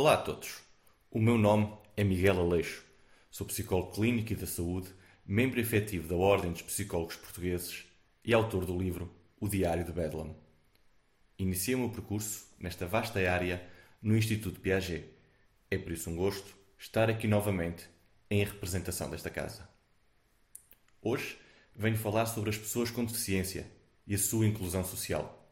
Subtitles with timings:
[0.00, 0.60] Olá a todos.
[1.10, 2.84] O meu nome é Miguel Aleixo.
[3.32, 4.94] Sou psicólogo clínico e da saúde,
[5.26, 7.84] membro efetivo da Ordem dos Psicólogos Portugueses
[8.24, 10.36] e autor do livro O Diário de Bedlam.
[11.36, 13.68] Iniciei o meu percurso nesta vasta área
[14.00, 15.04] no Instituto Piaget.
[15.68, 17.84] É por isso um gosto estar aqui novamente
[18.30, 19.68] em representação desta casa.
[21.02, 21.36] Hoje
[21.74, 23.68] venho falar sobre as pessoas com deficiência
[24.06, 25.44] e a sua inclusão social.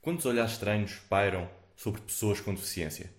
[0.00, 3.12] Quantos olhares estranhos pairam sobre pessoas com deficiência,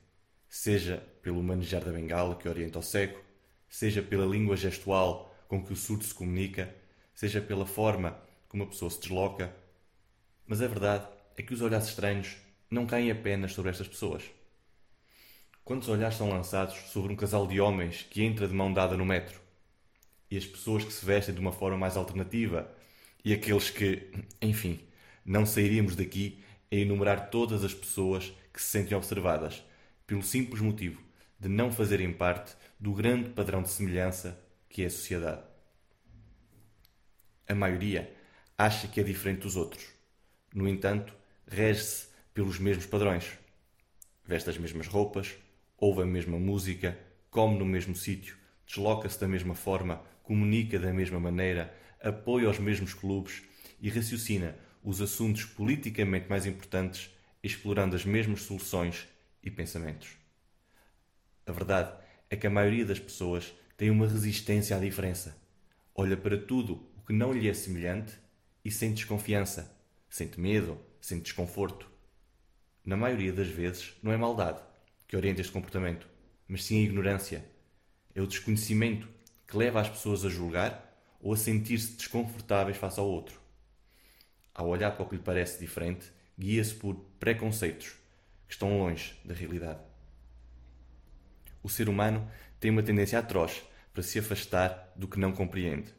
[0.50, 3.22] seja pelo manejar da bengala que orienta o cego,
[3.70, 6.74] seja pela língua gestual com que o surdo se comunica,
[7.14, 9.56] seja pela forma como a pessoa se desloca.
[10.46, 11.08] Mas a verdade
[11.38, 12.36] é que os olhares estranhos
[12.70, 14.24] não caem apenas sobre estas pessoas.
[15.64, 19.06] Quantos olhares são lançados sobre um casal de homens que entra de mão dada no
[19.06, 19.40] metro?
[20.32, 22.70] E as pessoas que se vestem de uma forma mais alternativa?
[23.24, 24.10] E aqueles que,
[24.42, 24.80] enfim,
[25.26, 29.64] não sairíamos daqui a enumerar todas as pessoas que se sentem observadas,
[30.08, 31.00] pelo simples motivo
[31.40, 35.44] de não fazerem parte do grande padrão de semelhança que é a sociedade.
[37.48, 38.12] A maioria
[38.58, 39.86] acha que é diferente dos outros.
[40.52, 41.14] No entanto,
[41.46, 43.38] rege-se pelos mesmos padrões.
[44.26, 45.36] Veste as mesmas roupas,
[45.78, 46.98] ouve a mesma música,
[47.30, 52.96] come no mesmo sítio, desloca-se da mesma forma, comunica da mesma maneira, apoia os mesmos
[52.96, 53.44] clubes
[53.80, 57.16] e raciocina os assuntos politicamente mais importantes
[57.48, 59.08] explorando as mesmas soluções
[59.42, 60.10] e pensamentos.
[61.46, 61.98] A verdade
[62.30, 65.38] é que a maioria das pessoas tem uma resistência à diferença.
[65.96, 68.14] Olha para tudo o que não lhe é semelhante
[68.64, 69.76] e sente desconfiança,
[70.10, 71.90] sente medo, sente desconforto.
[72.84, 74.62] Na maioria das vezes, não é maldade
[75.08, 76.08] que orienta este comportamento,
[76.48, 77.46] mas sim a ignorância.
[78.14, 79.08] É o desconhecimento
[79.48, 80.88] que leva as pessoas a julgar
[81.22, 83.40] ou a sentir-se desconfortáveis face ao outro.
[84.54, 87.96] Ao olhar para o que lhe parece diferente, guia-se por preconceitos
[88.48, 89.80] que estão longe da realidade.
[91.64, 93.64] O ser humano tem uma tendência atroz
[93.94, 95.94] para se afastar do que não compreende.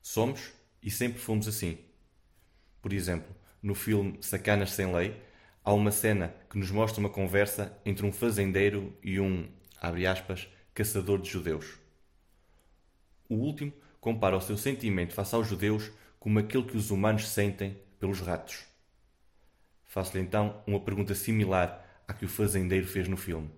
[0.00, 1.78] Somos e sempre fomos assim.
[2.80, 5.20] Por exemplo, no filme Sacanas Sem Lei,
[5.64, 9.48] há uma cena que nos mostra uma conversa entre um fazendeiro e um,
[9.80, 11.78] abre aspas, caçador de judeus.
[13.28, 17.76] O último compara o seu sentimento face aos judeus como aquele que os humanos sentem
[17.98, 18.71] pelos ratos.
[19.92, 23.50] Faço-lhe então uma pergunta similar à que o fazendeiro fez no filme.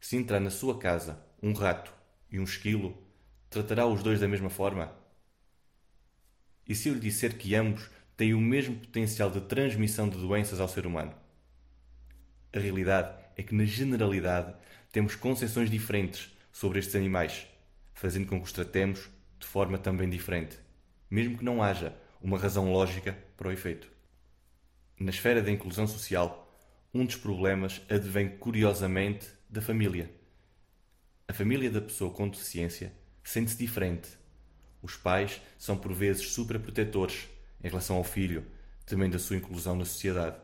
[0.00, 1.92] Se entrar na sua casa um rato
[2.30, 2.96] e um esquilo,
[3.50, 4.90] tratará os dois da mesma forma?
[6.66, 10.60] E se eu lhe disser que ambos têm o mesmo potencial de transmissão de doenças
[10.60, 11.12] ao ser humano?
[12.50, 14.54] A realidade é que, na generalidade,
[14.90, 17.46] temos concepções diferentes sobre estes animais,
[17.92, 20.58] fazendo com que os tratemos de forma também diferente,
[21.10, 23.97] mesmo que não haja uma razão lógica para o efeito.
[25.00, 26.52] Na esfera da inclusão social,
[26.92, 30.12] um dos problemas advém curiosamente da família.
[31.28, 32.92] A família da pessoa com deficiência
[33.22, 34.08] sente-se diferente.
[34.82, 37.28] Os pais são por vezes superprotetores
[37.62, 38.44] em relação ao filho,
[38.84, 40.36] temendo a sua inclusão na sociedade.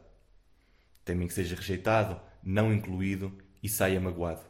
[1.05, 4.43] Temem que seja rejeitado, não incluído e saia magoado.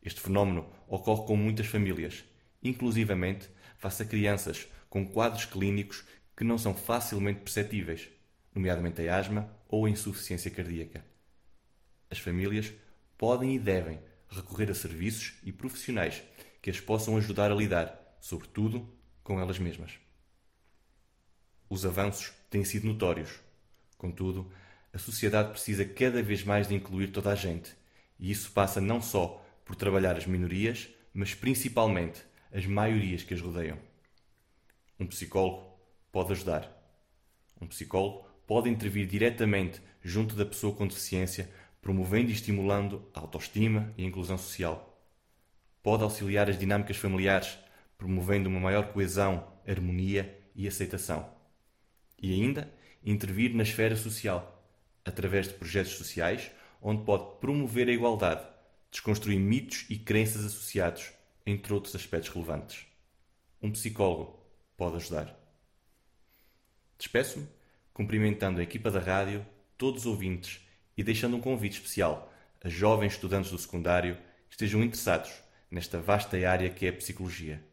[0.00, 2.24] Este fenómeno ocorre com muitas famílias,
[2.62, 6.04] inclusivamente face a crianças com quadros clínicos
[6.36, 8.14] que não são facilmente perceptíveis
[8.56, 11.04] nomeadamente a asma ou a insuficiência cardíaca.
[12.10, 12.72] As famílias
[13.18, 16.22] podem e devem recorrer a serviços e profissionais
[16.62, 18.90] que as possam ajudar a lidar, sobretudo,
[19.22, 19.92] com elas mesmas.
[21.68, 23.38] Os avanços têm sido notórios.
[23.98, 24.50] Contudo,
[24.92, 27.76] a sociedade precisa cada vez mais de incluir toda a gente,
[28.18, 32.22] e isso passa não só por trabalhar as minorias, mas principalmente
[32.52, 33.78] as maiorias que as rodeiam.
[34.98, 35.78] Um psicólogo
[36.10, 36.72] pode ajudar.
[37.60, 41.50] Um psicólogo pode intervir diretamente junto da pessoa com deficiência,
[41.82, 44.96] promovendo e estimulando a autoestima e a inclusão social.
[45.82, 47.58] Pode auxiliar as dinâmicas familiares,
[47.98, 51.28] promovendo uma maior coesão, harmonia e aceitação.
[52.20, 52.72] E ainda
[53.04, 54.64] intervir na esfera social,
[55.04, 58.46] através de projetos sociais, onde pode promover a igualdade,
[58.90, 61.12] desconstruir mitos e crenças associados,
[61.44, 62.86] entre outros aspectos relevantes.
[63.62, 64.40] Um psicólogo
[64.76, 65.36] pode ajudar.
[66.98, 67.55] Despeço-me
[67.96, 69.42] cumprimentando a equipa da rádio,
[69.78, 70.60] todos os ouvintes
[70.98, 72.30] e deixando um convite especial
[72.62, 74.18] a jovens estudantes do secundário
[74.50, 75.32] que estejam interessados
[75.70, 77.64] nesta vasta área que é a psicologia,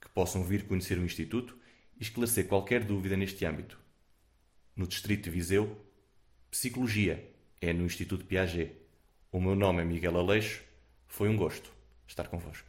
[0.00, 1.56] que possam vir conhecer o Instituto
[1.96, 3.78] e esclarecer qualquer dúvida neste âmbito.
[4.74, 5.80] No Distrito de Viseu,
[6.50, 8.72] Psicologia é no Instituto Piaget.
[9.30, 10.60] O meu nome é Miguel Aleixo.
[11.06, 11.72] Foi um gosto
[12.04, 12.66] estar convosco.